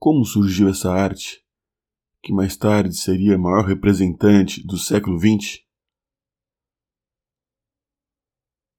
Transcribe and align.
Como 0.00 0.24
surgiu 0.24 0.68
essa 0.68 0.92
arte, 0.92 1.44
que 2.22 2.32
mais 2.32 2.56
tarde 2.56 2.96
seria 2.96 3.34
a 3.34 3.38
maior 3.38 3.64
representante 3.66 4.64
do 4.64 4.78
século 4.78 5.18
XX? 5.18 5.58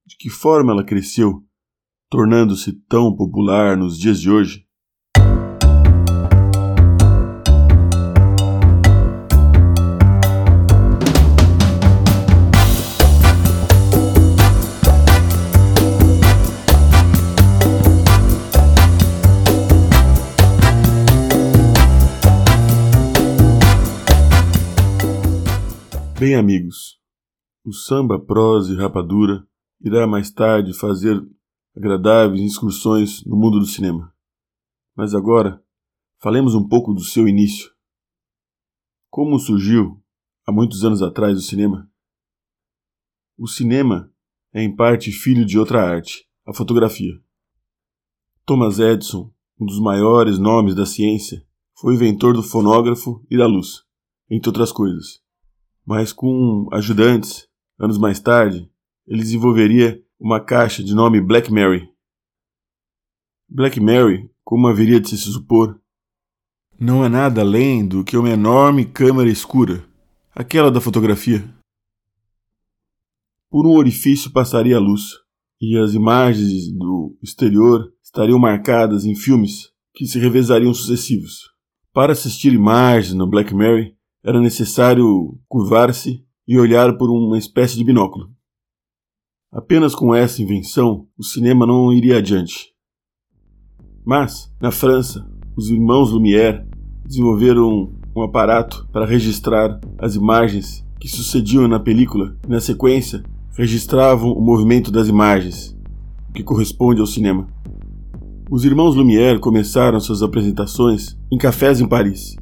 De 0.05 0.15
que 0.17 0.29
forma 0.29 0.71
ela 0.71 0.85
cresceu, 0.85 1.45
tornando-se 2.09 2.71
tão 2.87 3.13
popular 3.13 3.75
nos 3.75 3.99
dias 3.99 4.21
de 4.21 4.31
hoje? 4.31 4.68
Bem, 26.20 26.36
amigos, 26.36 27.00
o 27.64 27.72
samba, 27.72 28.20
prosa 28.20 28.73
e 28.73 28.76
rapadura 28.76 29.48
irá 29.80 30.05
mais 30.05 30.30
tarde 30.30 30.78
fazer 30.78 31.18
agradáveis 31.73 32.42
excursões 32.42 33.23
no 33.23 33.38
mundo 33.38 33.58
do 33.58 33.66
cinema. 33.66 34.14
Mas 34.94 35.16
agora, 35.16 35.64
falemos 36.22 36.55
um 36.55 36.68
pouco 36.68 36.94
do 36.94 37.00
seu 37.00 37.26
início. 37.26 37.72
Como 39.09 39.40
surgiu, 39.40 40.04
há 40.45 40.52
muitos 40.52 40.84
anos 40.84 41.02
atrás, 41.02 41.38
o 41.38 41.42
cinema? 41.42 41.90
O 43.38 43.48
cinema 43.48 44.14
é 44.54 44.62
em 44.62 44.76
parte 44.76 45.14
filho 45.14 45.45
de 45.45 45.58
outra 45.58 45.90
arte, 45.90 46.28
a 46.45 46.54
fotografia. 46.54 47.14
Thomas 48.45 48.78
Edison, 48.78 49.34
um 49.58 49.66
dos 49.66 49.80
maiores 49.80 50.38
nomes 50.38 50.76
da 50.76 50.86
ciência, 50.86 51.48
foi 51.78 51.94
inventor 51.94 52.34
do 52.34 52.44
fonógrafo 52.44 53.26
e 53.31 53.38
da 53.38 53.48
luz, 53.48 53.86
entre 54.30 54.50
outras 54.50 54.73
coisas 54.73 55.28
mas 55.90 56.14
com 56.14 56.68
ajudantes, 56.72 57.48
anos 57.80 57.98
mais 57.98 58.20
tarde, 58.20 58.70
ele 59.08 59.23
desenvolveria 59.23 60.00
uma 60.20 60.40
caixa 60.40 60.84
de 60.84 60.94
nome 60.94 61.20
Black 61.20 61.52
Mary. 61.52 61.90
Black 63.50 63.80
Mary, 63.80 64.30
como 64.44 64.67
haveria 64.67 65.00
de 65.00 65.10
se 65.10 65.17
supor, 65.17 65.82
não 66.80 67.04
é 67.04 67.10
nada 67.10 67.42
além 67.42 67.88
do 67.88 68.04
que 68.04 68.16
uma 68.16 68.30
enorme 68.30 68.86
câmara 68.86 69.28
escura, 69.32 69.84
aquela 70.36 70.70
da 70.70 70.80
fotografia. 70.80 71.44
Por 73.50 73.66
um 73.66 73.72
orifício 73.72 74.30
passaria 74.30 74.78
a 74.78 74.80
luz, 74.80 75.14
e 75.60 75.76
as 75.76 75.95
imagens 75.95 76.72
do 76.72 77.17
exterior 77.20 77.92
estariam 78.04 78.38
marcadas 78.38 79.06
em 79.06 79.16
filmes 79.16 79.72
que 79.95 80.06
se 80.06 80.20
revezariam 80.20 80.72
sucessivos. 80.72 81.50
Para 81.92 82.12
assistir 82.12 82.54
imagens 82.54 83.16
no 83.16 83.28
Black 83.28 83.56
Mary, 83.56 83.98
era 84.23 84.39
necessário 84.42 85.39
curvar-se 85.48 86.23
e 86.48 86.59
olhar 86.59 86.98
por 86.98 87.09
uma 87.09 87.38
espécie 87.38 87.78
de 87.78 87.84
binóculo. 87.84 88.30
Apenas 89.52 89.95
com 89.95 90.14
essa 90.14 90.42
invenção, 90.42 91.08
o 91.17 91.23
cinema 91.23 91.66
não 91.66 91.92
iria 91.92 92.17
adiante. 92.17 92.73
Mas, 94.06 94.53
na 94.61 94.72
França, 94.72 95.26
os 95.56 95.70
irmãos 95.70 96.11
Lumière 96.11 96.66
desenvolveram 97.06 97.94
um 98.16 98.22
aparato 98.22 98.88
para 98.92 99.06
registrar 99.06 99.80
as 99.98 100.16
imagens 100.16 100.86
que 101.00 101.08
sucediam 101.08 101.67
na 101.67 101.80
película 101.80 102.38
e, 102.45 102.52
na 102.52 102.59
sequência, 102.59 103.23
registravam 103.56 104.31
o 104.31 104.42
movimento 104.42 104.92
das 104.92 105.08
imagens, 105.08 105.78
o 106.30 106.33
que 106.33 106.44
corresponde 106.44 107.00
ao 107.00 107.08
cinema. 107.08 107.48
Os 108.52 108.66
irmãos 108.66 108.95
Lumière 108.95 109.39
começaram 109.39 110.00
suas 110.00 110.22
apresentações 110.22 111.17
em 111.31 111.38
cafés 111.38 111.80
em 111.80 111.88
Paris 111.88 112.36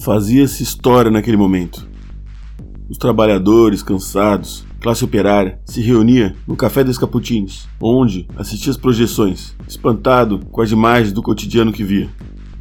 Fazia-se 0.00 0.62
história 0.62 1.10
naquele 1.10 1.36
momento. 1.36 1.86
Os 2.88 2.96
trabalhadores, 2.96 3.82
cansados, 3.82 4.64
classe 4.80 5.04
operária, 5.04 5.60
se 5.66 5.82
reunia 5.82 6.34
no 6.48 6.56
Café 6.56 6.82
dos 6.82 6.96
Caputines, 6.96 7.68
onde 7.78 8.26
assistia 8.34 8.70
às 8.70 8.78
projeções, 8.78 9.54
espantado 9.68 10.40
com 10.50 10.62
as 10.62 10.70
imagens 10.70 11.12
do 11.12 11.22
cotidiano 11.22 11.70
que 11.70 11.84
via. 11.84 12.08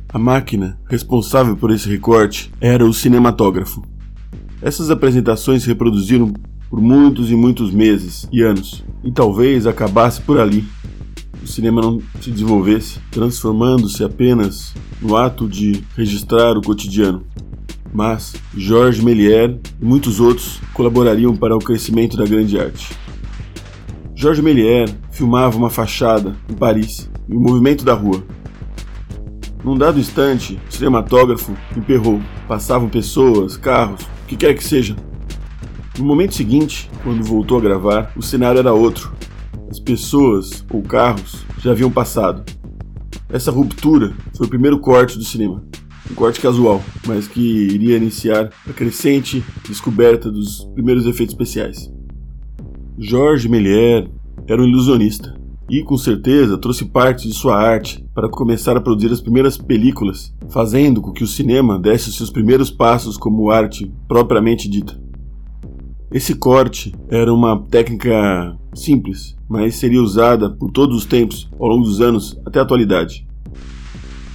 A 0.10 0.20
máquina 0.20 0.78
responsável 0.90 1.56
por 1.56 1.72
esse 1.72 1.88
recorte 1.88 2.52
era 2.60 2.86
o 2.86 2.94
cinematógrafo. 2.94 3.82
Essas 4.62 4.90
apresentações 4.90 5.64
se 5.64 5.70
reproduziram 5.70 6.34
por 6.70 6.82
muitos 6.82 7.32
e 7.32 7.36
muitos 7.36 7.72
meses 7.72 8.28
e 8.34 8.42
anos, 8.42 8.84
e 9.02 9.14
talvez 9.14 9.66
acabasse 9.66 10.20
por 10.20 10.42
ali, 10.42 10.68
o 11.42 11.48
cinema 11.48 11.82
não 11.82 12.02
se 12.20 12.32
desenvolvesse, 12.32 13.00
transformando-se 13.12 14.04
apenas 14.04 14.74
no 15.02 15.16
ato 15.16 15.48
de 15.48 15.84
registrar 15.96 16.58
o 16.58 16.62
cotidiano. 16.62 17.24
Mas 17.94 18.34
Georges 18.56 19.04
Méliès 19.04 19.58
e 19.82 19.86
muitos 19.86 20.20
outros 20.20 20.60
colaborariam 20.74 21.36
para 21.36 21.56
o 21.56 21.60
crescimento 21.60 22.18
da 22.18 22.26
grande 22.26 22.60
arte. 22.60 22.96
Georges 24.16 24.44
Méliès 24.44 24.94
filmava 25.12 25.58
uma 25.58 25.70
fachada 25.70 26.36
em 26.50 26.54
Paris 26.54 27.10
e 27.28 27.36
o 27.36 27.40
movimento 27.40 27.84
da 27.84 27.94
rua. 27.94 28.24
Num 29.64 29.78
dado 29.78 30.00
instante, 30.00 30.60
o 30.70 30.74
cinematógrafo 30.74 31.56
emperrou. 31.76 32.22
Passavam 32.48 32.88
pessoas, 32.88 33.58
carros, 33.58 34.02
o 34.24 34.28
que 34.28 34.38
quer 34.38 34.54
que 34.54 34.64
seja. 34.64 34.96
No 35.98 36.06
momento 36.06 36.34
seguinte, 36.34 36.90
quando 37.04 37.24
voltou 37.24 37.58
a 37.58 37.62
gravar, 37.62 38.12
o 38.16 38.22
cenário 38.22 38.60
era 38.60 38.74
outro. 38.74 39.14
As 39.70 39.80
pessoas 39.80 40.66
ou 40.72 40.82
carros 40.82 41.46
já 41.60 41.72
haviam 41.72 41.92
passado. 41.92 42.44
Essa 43.28 43.52
ruptura 43.52 44.14
foi 44.36 44.48
o 44.48 44.50
primeiro 44.50 44.80
corte 44.80 45.18
do 45.18 45.24
cinema. 45.24 45.64
Um 46.10 46.16
corte 46.16 46.42
casual, 46.42 46.84
mas 47.06 47.28
que 47.28 47.40
iria 47.40 47.98
iniciar 47.98 48.52
a 48.68 48.74
crescente 48.74 49.44
descoberta 49.68 50.32
dos 50.32 50.64
primeiros 50.74 51.06
efeitos 51.06 51.34
especiais. 51.34 51.92
Georges 52.98 53.50
Méliès 53.50 54.10
era 54.48 54.62
um 54.62 54.66
ilusionista 54.66 55.40
e, 55.70 55.84
com 55.84 55.96
certeza, 55.96 56.58
trouxe 56.58 56.86
parte 56.86 57.28
de 57.28 57.34
sua 57.34 57.56
arte 57.56 58.04
para 58.14 58.28
começar 58.28 58.76
a 58.76 58.82
produzir 58.82 59.12
as 59.12 59.22
primeiras 59.22 59.56
películas, 59.56 60.34
fazendo 60.50 61.00
com 61.00 61.12
que 61.12 61.24
o 61.24 61.28
cinema 61.28 61.78
desse 61.78 62.10
os 62.10 62.18
seus 62.18 62.32
primeiros 62.32 62.72
passos 62.72 63.16
como 63.16 63.52
arte 63.52 63.92
propriamente 64.08 64.68
dita. 64.68 65.00
Esse 66.12 66.34
corte 66.34 66.92
era 67.08 67.32
uma 67.32 67.62
técnica 67.70 68.58
simples, 68.74 69.38
mas 69.48 69.76
seria 69.76 70.02
usada 70.02 70.50
por 70.50 70.72
todos 70.72 70.98
os 70.98 71.06
tempos 71.06 71.48
ao 71.60 71.68
longo 71.68 71.84
dos 71.84 72.02
anos 72.02 72.36
até 72.44 72.58
a 72.58 72.64
atualidade. 72.64 73.28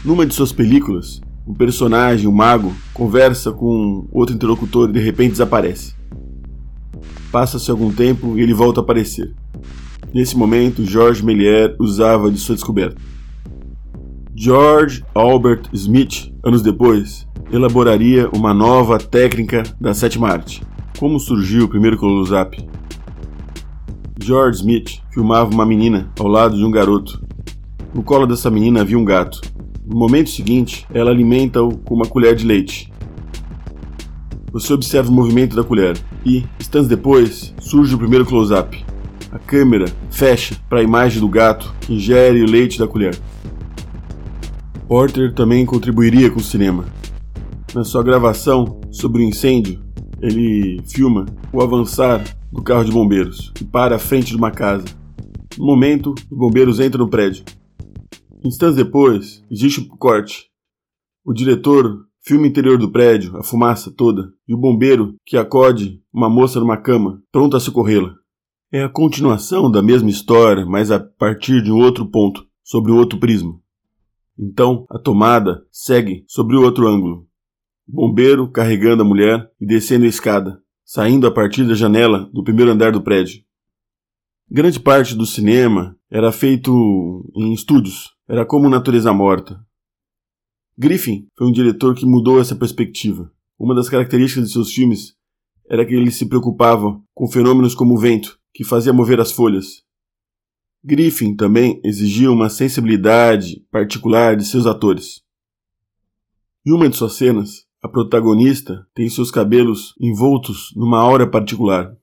Numa 0.04 0.24
de 0.24 0.34
suas 0.34 0.52
películas, 0.52 1.20
um 1.46 1.54
personagem, 1.54 2.26
um 2.26 2.32
mago, 2.32 2.72
conversa 2.92 3.52
com 3.52 4.06
outro 4.10 4.34
interlocutor 4.34 4.88
e 4.88 4.92
de 4.92 5.00
repente 5.00 5.32
desaparece. 5.32 5.94
Passa-se 7.30 7.70
algum 7.70 7.92
tempo 7.92 8.38
e 8.38 8.42
ele 8.42 8.54
volta 8.54 8.80
a 8.80 8.82
aparecer. 8.82 9.34
Nesse 10.12 10.36
momento, 10.36 10.84
George 10.84 11.24
Méliès 11.24 11.74
usava 11.78 12.30
de 12.30 12.38
sua 12.38 12.54
descoberta. 12.54 12.96
George 14.34 15.04
Albert 15.14 15.68
Smith, 15.72 16.32
anos 16.42 16.62
depois, 16.62 17.26
elaboraria 17.52 18.28
uma 18.30 18.54
nova 18.54 18.98
técnica 18.98 19.62
da 19.80 19.92
sétima 19.92 20.28
arte, 20.28 20.62
como 20.98 21.18
surgiu 21.18 21.64
o 21.64 21.68
primeiro 21.68 21.98
close-up? 21.98 22.56
George 24.22 24.58
Smith 24.58 25.00
filmava 25.12 25.52
uma 25.52 25.66
menina 25.66 26.10
ao 26.18 26.28
lado 26.28 26.56
de 26.56 26.64
um 26.64 26.70
garoto. 26.70 27.20
No 27.92 28.02
colo 28.02 28.26
dessa 28.26 28.48
menina 28.50 28.80
havia 28.80 28.98
um 28.98 29.04
gato. 29.04 29.40
No 29.86 29.98
momento 29.98 30.30
seguinte, 30.30 30.86
ela 30.94 31.10
alimenta-o 31.10 31.76
com 31.76 31.94
uma 31.94 32.06
colher 32.06 32.34
de 32.34 32.46
leite. 32.46 32.90
Você 34.50 34.72
observa 34.72 35.10
o 35.10 35.14
movimento 35.14 35.54
da 35.54 35.62
colher 35.62 35.98
e, 36.24 36.42
instantes 36.58 36.88
depois, 36.88 37.54
surge 37.60 37.94
o 37.94 37.98
primeiro 37.98 38.24
close-up. 38.24 38.82
A 39.30 39.38
câmera 39.38 39.84
fecha 40.10 40.56
para 40.70 40.80
a 40.80 40.82
imagem 40.82 41.20
do 41.20 41.28
gato 41.28 41.74
que 41.80 41.92
ingere 41.92 42.40
o 42.40 42.50
leite 42.50 42.78
da 42.78 42.86
colher. 42.86 43.14
Porter 44.88 45.34
também 45.34 45.66
contribuiria 45.66 46.30
com 46.30 46.38
o 46.38 46.42
cinema. 46.42 46.86
Na 47.74 47.84
sua 47.84 48.02
gravação 48.02 48.80
sobre 48.90 49.22
o 49.22 49.28
incêndio, 49.28 49.82
ele 50.22 50.80
filma 50.86 51.26
o 51.52 51.60
avançar 51.60 52.24
do 52.50 52.62
carro 52.62 52.84
de 52.84 52.92
bombeiros, 52.92 53.50
que 53.54 53.64
para 53.64 53.96
à 53.96 53.98
frente 53.98 54.28
de 54.28 54.36
uma 54.36 54.50
casa. 54.50 54.84
No 55.58 55.66
momento, 55.66 56.14
os 56.30 56.38
bombeiros 56.38 56.80
entram 56.80 57.04
no 57.04 57.10
prédio. 57.10 57.44
Instantes 58.44 58.76
depois, 58.76 59.42
existe 59.50 59.80
o 59.80 59.96
corte. 59.96 60.50
O 61.24 61.32
diretor 61.32 62.06
filma 62.20 62.44
o 62.44 62.46
interior 62.46 62.76
do 62.76 62.92
prédio, 62.92 63.38
a 63.38 63.42
fumaça 63.42 63.90
toda, 63.90 64.34
e 64.46 64.52
o 64.52 64.58
bombeiro 64.58 65.14
que 65.24 65.38
acode 65.38 66.02
uma 66.12 66.28
moça 66.28 66.60
numa 66.60 66.76
cama, 66.76 67.22
pronta 67.32 67.56
a 67.56 67.60
socorrê-la. 67.60 68.14
É 68.70 68.82
a 68.82 68.88
continuação 68.88 69.70
da 69.70 69.82
mesma 69.82 70.10
história, 70.10 70.66
mas 70.66 70.90
a 70.90 71.00
partir 71.00 71.62
de 71.62 71.72
um 71.72 71.78
outro 71.78 72.04
ponto, 72.04 72.46
sobre 72.62 72.92
um 72.92 72.96
outro 72.96 73.18
prisma. 73.18 73.58
Então, 74.38 74.84
a 74.90 74.98
tomada 74.98 75.66
segue 75.70 76.24
sobre 76.26 76.56
o 76.56 76.62
outro 76.62 76.86
ângulo, 76.86 77.26
bombeiro 77.86 78.50
carregando 78.50 79.02
a 79.02 79.06
mulher 79.06 79.50
e 79.58 79.66
descendo 79.66 80.04
a 80.04 80.08
escada, 80.08 80.60
saindo 80.84 81.26
a 81.26 81.30
partir 81.30 81.66
da 81.66 81.74
janela 81.74 82.28
do 82.32 82.44
primeiro 82.44 82.72
andar 82.72 82.92
do 82.92 83.02
prédio. 83.02 83.42
Grande 84.50 84.78
parte 84.78 85.14
do 85.14 85.24
cinema 85.24 85.96
era 86.10 86.30
feito 86.30 87.30
em 87.34 87.54
estúdios, 87.54 88.13
era 88.28 88.44
como 88.46 88.70
natureza 88.70 89.12
morta. 89.12 89.64
Griffin 90.76 91.28
foi 91.36 91.46
um 91.46 91.52
diretor 91.52 91.94
que 91.94 92.06
mudou 92.06 92.40
essa 92.40 92.56
perspectiva. 92.56 93.32
Uma 93.58 93.74
das 93.74 93.88
características 93.88 94.46
de 94.46 94.52
seus 94.52 94.72
filmes 94.72 95.14
era 95.68 95.84
que 95.86 95.94
ele 95.94 96.10
se 96.10 96.26
preocupava 96.26 97.00
com 97.14 97.28
fenômenos 97.28 97.74
como 97.74 97.94
o 97.94 97.98
vento, 97.98 98.38
que 98.52 98.64
fazia 98.64 98.92
mover 98.92 99.20
as 99.20 99.30
folhas. 99.30 99.84
Griffin 100.82 101.34
também 101.34 101.80
exigia 101.84 102.30
uma 102.30 102.50
sensibilidade 102.50 103.60
particular 103.70 104.36
de 104.36 104.44
seus 104.44 104.66
atores. 104.66 105.22
Em 106.66 106.72
uma 106.72 106.88
de 106.88 106.96
suas 106.96 107.14
cenas, 107.14 107.66
a 107.82 107.88
protagonista 107.88 108.86
tem 108.94 109.08
seus 109.08 109.30
cabelos 109.30 109.94
envoltos 110.00 110.72
numa 110.74 110.98
aura 110.98 111.30
particular. 111.30 111.94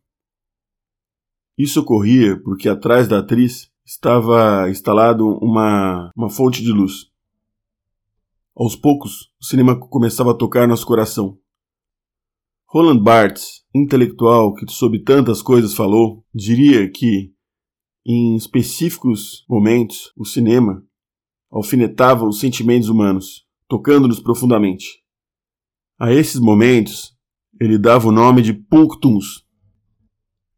Isso 1.57 1.79
ocorria 1.79 2.39
porque 2.41 2.69
atrás 2.69 3.07
da 3.07 3.19
atriz 3.19 3.70
estava 3.85 4.69
instalado 4.69 5.27
uma, 5.41 6.11
uma 6.15 6.29
fonte 6.29 6.61
de 6.63 6.71
luz. 6.71 7.11
Aos 8.55 8.75
poucos, 8.75 9.31
o 9.41 9.45
cinema 9.45 9.79
começava 9.79 10.31
a 10.31 10.37
tocar 10.37 10.67
nosso 10.67 10.85
coração. 10.85 11.37
Roland 12.67 12.99
Barthes, 12.99 13.65
intelectual 13.75 14.53
que 14.53 14.69
sobre 14.71 15.03
tantas 15.03 15.41
coisas 15.41 15.73
falou, 15.73 16.23
diria 16.33 16.89
que, 16.89 17.33
em 18.05 18.35
específicos 18.35 19.45
momentos, 19.49 20.13
o 20.15 20.25
cinema 20.25 20.85
alfinetava 21.49 22.25
os 22.25 22.39
sentimentos 22.39 22.87
humanos, 22.87 23.45
tocando-nos 23.67 24.19
profundamente. 24.19 25.01
A 25.99 26.13
esses 26.13 26.39
momentos, 26.39 27.13
ele 27.59 27.77
dava 27.77 28.07
o 28.07 28.11
nome 28.11 28.41
de 28.41 28.53
punctums. 28.53 29.45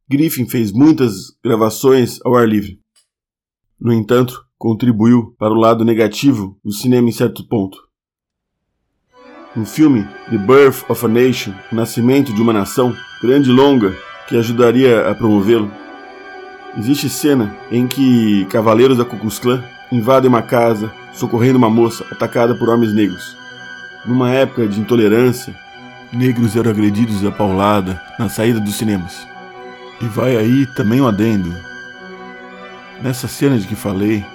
Griffin 0.07 0.47
fez 0.47 0.71
muitas 0.71 1.35
gravações 1.43 2.19
ao 2.23 2.35
ar 2.35 2.47
livre. 2.47 2.82
No 3.83 3.91
entanto, 3.91 4.45
contribuiu 4.57 5.35
para 5.38 5.51
o 5.51 5.59
lado 5.59 5.83
negativo 5.83 6.57
do 6.63 6.71
cinema 6.71 7.09
em 7.09 7.12
certo 7.12 7.45
ponto. 7.45 7.77
No 9.53 9.65
filme 9.65 10.07
The 10.30 10.38
Birth 10.38 10.89
of 10.89 11.06
a 11.06 11.09
Nation, 11.09 11.53
O 11.69 11.75
Nascimento 11.75 12.31
de 12.31 12.41
uma 12.41 12.53
Nação, 12.53 12.95
grande 13.21 13.50
e 13.50 13.53
longa 13.53 13.94
que 14.25 14.38
ajudaria 14.38 15.09
a 15.09 15.13
promovê-lo, 15.13 15.69
existe 16.77 17.09
cena 17.09 17.53
em 17.69 17.85
que 17.85 18.45
cavaleiros 18.45 18.97
da 18.97 19.03
Ku 19.03 19.18
Klux 19.18 19.38
Klan 19.38 19.62
invadem 19.91 20.29
uma 20.29 20.41
casa 20.41 20.89
socorrendo 21.13 21.57
uma 21.57 21.69
moça 21.69 22.06
atacada 22.09 22.56
por 22.56 22.69
homens 22.69 22.94
negros. 22.94 23.36
Numa 24.06 24.31
época 24.31 24.65
de 24.65 24.79
intolerância, 24.79 25.53
negros 26.13 26.56
eram 26.56 26.71
agredidos 26.71 27.25
a 27.25 27.31
paulada 27.33 28.01
na 28.18 28.29
saída 28.29 28.62
dos 28.62 28.75
cinemas. 28.75 29.27
E 30.00 30.06
vai 30.06 30.38
aí 30.38 30.65
também 30.68 31.01
um 31.01 31.07
adendo. 31.07 31.72
Nessa 33.03 33.27
cena 33.27 33.59
de 33.59 33.67
que 33.67 33.75
falei, 33.75 34.25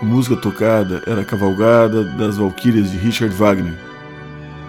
a 0.00 0.04
música 0.04 0.36
tocada 0.36 1.04
era 1.06 1.20
a 1.20 1.24
Cavalgada 1.24 2.02
das 2.02 2.36
Valquírias 2.36 2.90
de 2.90 2.98
Richard 2.98 3.32
Wagner 3.32 3.78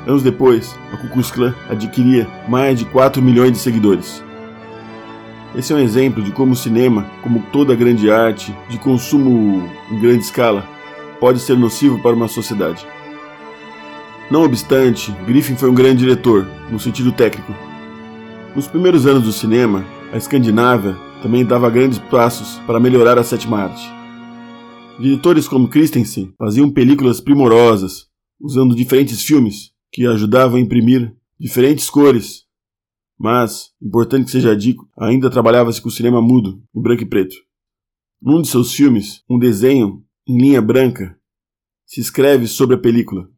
Anos 0.05 0.21
depois, 0.21 0.77
a 0.91 0.97
Ku 0.97 1.07
Klux 1.07 1.31
Klan 1.31 1.55
adquiria 1.67 2.27
mais 2.47 2.77
de 2.77 2.85
4 2.85 3.23
milhões 3.23 3.53
de 3.53 3.57
seguidores. 3.57 4.23
Esse 5.55 5.73
é 5.73 5.75
um 5.75 5.79
exemplo 5.79 6.21
de 6.21 6.31
como 6.31 6.51
o 6.51 6.55
cinema, 6.55 7.07
como 7.23 7.43
toda 7.51 7.73
grande 7.73 8.11
arte 8.11 8.55
de 8.69 8.77
consumo 8.77 9.67
em 9.89 9.99
grande 9.99 10.25
escala, 10.25 10.67
pode 11.19 11.39
ser 11.39 11.57
nocivo 11.57 11.99
para 11.99 12.15
uma 12.15 12.27
sociedade. 12.27 12.85
Não 14.29 14.43
obstante, 14.43 15.11
Griffin 15.25 15.55
foi 15.55 15.71
um 15.71 15.75
grande 15.75 15.99
diretor, 15.99 16.45
no 16.69 16.79
sentido 16.79 17.11
técnico. 17.11 17.55
Nos 18.55 18.67
primeiros 18.67 19.07
anos 19.07 19.23
do 19.23 19.31
cinema, 19.31 19.83
a 20.11 20.17
Escandinávia 20.17 20.95
também 21.23 21.45
dava 21.45 21.69
grandes 21.69 21.99
passos 21.99 22.59
para 22.67 22.81
melhorar 22.81 23.17
a 23.17 23.23
sétima 23.23 23.59
arte. 23.59 23.81
Diretores 24.99 25.47
como 25.47 25.69
Christensen 25.69 26.33
faziam 26.37 26.69
películas 26.69 27.21
primorosas, 27.21 28.09
usando 28.37 28.75
diferentes 28.75 29.23
filmes, 29.23 29.71
que 29.89 30.05
ajudava 30.05 30.57
a 30.57 30.59
imprimir 30.59 31.15
diferentes 31.39 31.89
cores. 31.89 32.43
Mas, 33.17 33.71
importante 33.81 34.25
que 34.25 34.31
seja 34.31 34.53
dito, 34.53 34.85
ainda 34.97 35.29
trabalhava-se 35.29 35.81
com 35.81 35.87
o 35.87 35.91
cinema 35.91 36.21
mudo, 36.21 36.61
em 36.75 36.81
branco 36.81 37.03
e 37.03 37.09
preto. 37.09 37.35
Num 38.21 38.41
de 38.41 38.49
seus 38.49 38.73
filmes, 38.73 39.23
um 39.29 39.39
desenho 39.39 40.03
em 40.27 40.37
linha 40.37 40.61
branca 40.61 41.17
se 41.85 42.01
escreve 42.01 42.47
sobre 42.47 42.75
a 42.75 42.79
película. 42.79 43.29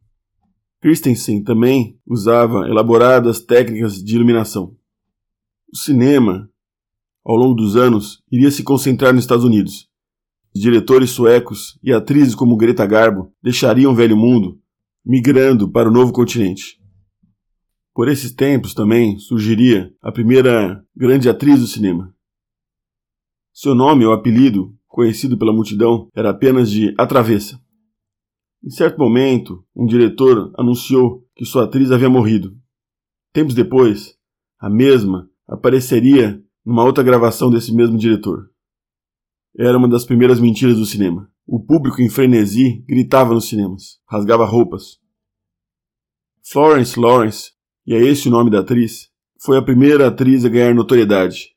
Christensen 0.80 1.44
também 1.44 2.00
usava 2.04 2.66
elaboradas 2.68 3.38
técnicas 3.38 4.02
de 4.02 4.16
iluminação. 4.16 4.76
O 5.72 5.76
cinema, 5.76 6.50
ao 7.26 7.34
longo 7.34 7.54
dos 7.54 7.74
anos, 7.74 8.22
iria 8.30 8.52
se 8.52 8.62
concentrar 8.62 9.12
nos 9.12 9.24
Estados 9.24 9.44
Unidos. 9.44 9.88
Diretores 10.54 11.10
suecos 11.10 11.76
e 11.82 11.92
atrizes 11.92 12.36
como 12.36 12.56
Greta 12.56 12.86
Garbo 12.86 13.32
deixariam 13.42 13.92
o 13.92 13.94
velho 13.96 14.16
mundo 14.16 14.60
migrando 15.04 15.68
para 15.68 15.88
o 15.88 15.92
novo 15.92 16.12
continente. 16.12 16.80
Por 17.92 18.08
esses 18.08 18.32
tempos 18.32 18.74
também 18.74 19.18
surgiria 19.18 19.92
a 20.00 20.12
primeira 20.12 20.80
grande 20.94 21.28
atriz 21.28 21.58
do 21.58 21.66
cinema. 21.66 22.14
Seu 23.52 23.74
nome 23.74 24.06
ou 24.06 24.12
apelido, 24.12 24.72
conhecido 24.86 25.36
pela 25.36 25.52
multidão, 25.52 26.08
era 26.14 26.30
apenas 26.30 26.70
de 26.70 26.94
A 26.96 27.06
Travessa. 27.06 27.60
Em 28.64 28.70
certo 28.70 28.98
momento, 28.98 29.64
um 29.74 29.86
diretor 29.86 30.52
anunciou 30.56 31.24
que 31.34 31.44
sua 31.44 31.64
atriz 31.64 31.90
havia 31.90 32.08
morrido. 32.08 32.56
Tempos 33.32 33.54
depois, 33.54 34.16
a 34.58 34.70
mesma 34.70 35.28
apareceria 35.46 36.42
numa 36.66 36.82
outra 36.82 37.04
gravação 37.04 37.48
desse 37.48 37.72
mesmo 37.72 37.96
diretor. 37.96 38.50
Era 39.56 39.78
uma 39.78 39.88
das 39.88 40.04
primeiras 40.04 40.40
mentiras 40.40 40.76
do 40.76 40.84
cinema. 40.84 41.30
O 41.46 41.64
público 41.64 42.02
em 42.02 42.10
frenesi 42.10 42.84
gritava 42.88 43.32
nos 43.32 43.48
cinemas, 43.48 44.00
rasgava 44.04 44.44
roupas. 44.44 44.98
Florence 46.42 46.98
Lawrence, 46.98 47.52
e 47.86 47.94
é 47.94 48.02
esse 48.02 48.26
o 48.26 48.32
nome 48.32 48.50
da 48.50 48.60
atriz, 48.60 49.08
foi 49.40 49.56
a 49.56 49.62
primeira 49.62 50.08
atriz 50.08 50.44
a 50.44 50.48
ganhar 50.48 50.74
notoriedade. 50.74 51.54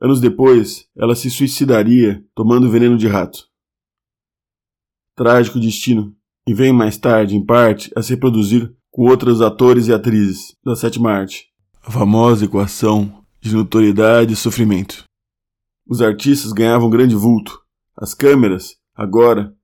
Anos 0.00 0.20
depois, 0.20 0.88
ela 0.96 1.14
se 1.14 1.30
suicidaria 1.30 2.24
tomando 2.34 2.70
veneno 2.70 2.96
de 2.96 3.06
rato. 3.06 3.46
Trágico 5.14 5.60
destino, 5.60 6.16
e 6.46 6.54
vem 6.54 6.72
mais 6.72 6.96
tarde, 6.96 7.36
em 7.36 7.44
parte, 7.44 7.92
a 7.94 8.02
se 8.02 8.14
reproduzir 8.14 8.74
com 8.90 9.08
outros 9.08 9.40
atores 9.40 9.88
e 9.88 9.92
atrizes 9.92 10.56
da 10.64 10.74
sétima 10.74 11.10
arte. 11.12 11.46
A 11.82 11.90
famosa 11.90 12.44
equação 12.46 13.23
de 13.44 13.54
notoriedade 13.54 14.32
e 14.32 14.36
sofrimento. 14.36 15.04
Os 15.86 16.00
artistas 16.00 16.50
ganhavam 16.50 16.88
grande 16.88 17.14
vulto, 17.14 17.60
as 17.94 18.14
câmeras, 18.14 18.76
agora, 18.94 19.54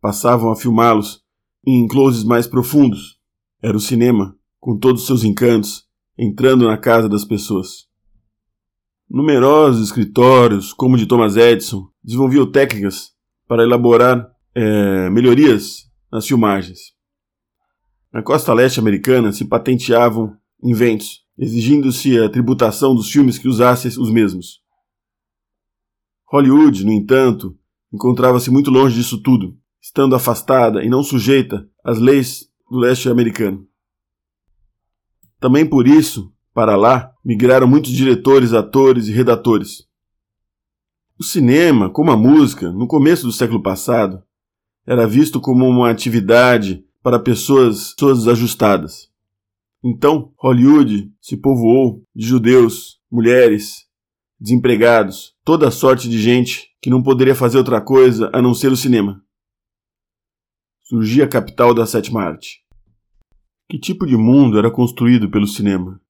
passavam 0.00 0.50
a 0.50 0.56
filmá-los 0.56 1.22
em 1.66 1.86
closes 1.86 2.24
mais 2.24 2.46
profundos. 2.46 3.18
Era 3.62 3.76
o 3.76 3.80
cinema, 3.80 4.34
com 4.58 4.78
todos 4.78 5.04
seus 5.04 5.22
encantos, 5.22 5.84
entrando 6.16 6.66
na 6.66 6.78
casa 6.78 7.10
das 7.10 7.26
pessoas. 7.26 7.86
Numerosos 9.08 9.86
escritórios, 9.86 10.72
como 10.72 10.94
o 10.94 10.98
de 10.98 11.04
Thomas 11.06 11.36
Edison, 11.36 11.90
desenvolviam 12.02 12.50
técnicas 12.50 13.12
para 13.46 13.64
elaborar 13.64 14.26
é, 14.54 15.10
melhorias 15.10 15.90
nas 16.10 16.26
filmagens. 16.26 16.94
Na 18.10 18.22
costa 18.22 18.54
leste 18.54 18.80
americana 18.80 19.30
se 19.30 19.44
patenteavam 19.44 20.34
inventos, 20.62 21.25
exigindo-se 21.38 22.18
a 22.18 22.28
tributação 22.28 22.94
dos 22.94 23.10
filmes 23.10 23.38
que 23.38 23.48
usassem 23.48 23.90
os 23.90 24.10
mesmos. 24.10 24.60
Hollywood, 26.28 26.84
no 26.84 26.92
entanto, 26.92 27.56
encontrava-se 27.92 28.50
muito 28.50 28.70
longe 28.70 28.96
disso 28.96 29.22
tudo, 29.22 29.56
estando 29.80 30.14
afastada 30.14 30.84
e 30.84 30.88
não 30.88 31.02
sujeita 31.02 31.68
às 31.84 31.98
leis 31.98 32.48
do 32.70 32.78
leste 32.78 33.08
americano. 33.08 33.66
Também 35.38 35.64
por 35.64 35.86
isso, 35.86 36.32
para 36.52 36.74
lá, 36.74 37.12
migraram 37.24 37.68
muitos 37.68 37.92
diretores, 37.92 38.52
atores 38.52 39.06
e 39.08 39.12
redatores. 39.12 39.86
O 41.18 41.24
cinema, 41.24 41.88
como 41.90 42.10
a 42.10 42.16
música, 42.16 42.70
no 42.72 42.86
começo 42.86 43.24
do 43.26 43.32
século 43.32 43.62
passado, 43.62 44.22
era 44.86 45.06
visto 45.06 45.40
como 45.40 45.66
uma 45.66 45.90
atividade 45.90 46.84
para 47.02 47.18
pessoas, 47.18 47.92
pessoas 47.94 48.18
desajustadas. 48.18 49.08
Então, 49.88 50.34
Hollywood 50.36 51.12
se 51.20 51.36
povoou 51.36 52.02
de 52.12 52.26
judeus, 52.26 53.00
mulheres, 53.08 53.86
desempregados, 54.40 55.36
toda 55.44 55.70
sorte 55.70 56.08
de 56.08 56.18
gente 56.20 56.70
que 56.82 56.90
não 56.90 57.00
poderia 57.00 57.36
fazer 57.36 57.58
outra 57.58 57.80
coisa 57.80 58.28
a 58.34 58.42
não 58.42 58.52
ser 58.52 58.72
o 58.72 58.76
cinema. 58.76 59.24
Surgia 60.82 61.24
a 61.24 61.28
capital 61.28 61.72
da 61.72 61.86
sétima 61.86 62.20
arte. 62.20 62.64
Que 63.70 63.78
tipo 63.78 64.04
de 64.08 64.16
mundo 64.16 64.58
era 64.58 64.72
construído 64.72 65.30
pelo 65.30 65.46
cinema? 65.46 66.00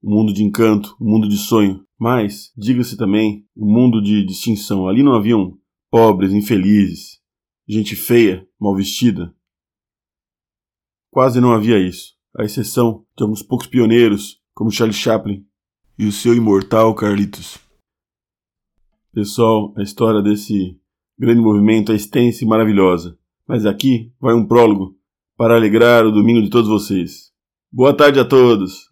Um 0.00 0.14
mundo 0.14 0.32
de 0.32 0.44
encanto, 0.44 0.96
um 1.00 1.10
mundo 1.10 1.28
de 1.28 1.38
sonho, 1.38 1.84
mas, 1.98 2.52
diga-se 2.56 2.96
também, 2.96 3.44
um 3.56 3.66
mundo 3.66 4.00
de 4.00 4.24
distinção. 4.24 4.86
Ali 4.86 5.02
não 5.02 5.14
haviam 5.14 5.58
pobres, 5.90 6.32
infelizes, 6.32 7.18
gente 7.66 7.96
feia, 7.96 8.46
mal 8.60 8.76
vestida. 8.76 9.34
Quase 11.10 11.40
não 11.40 11.52
havia 11.52 11.80
isso, 11.80 12.17
à 12.36 12.44
exceção 12.44 13.04
de 13.16 13.22
alguns 13.22 13.42
poucos 13.42 13.66
pioneiros, 13.66 14.40
como 14.54 14.70
Charlie 14.70 14.96
Chaplin 14.96 15.44
e 15.98 16.06
o 16.06 16.12
seu 16.12 16.34
imortal 16.34 16.94
Carlitos. 16.94 17.58
Pessoal, 19.12 19.74
a 19.76 19.82
história 19.82 20.22
desse 20.22 20.78
grande 21.18 21.40
movimento 21.40 21.92
é 21.92 21.94
extensa 21.94 22.44
e 22.44 22.46
maravilhosa, 22.46 23.18
mas 23.46 23.66
aqui 23.66 24.12
vai 24.20 24.34
um 24.34 24.46
prólogo 24.46 24.96
para 25.36 25.56
alegrar 25.56 26.06
o 26.06 26.12
domingo 26.12 26.42
de 26.42 26.50
todos 26.50 26.68
vocês. 26.68 27.32
Boa 27.72 27.94
tarde 27.94 28.20
a 28.20 28.24
todos! 28.24 28.87